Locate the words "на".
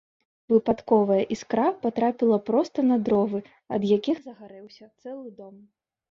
2.91-2.97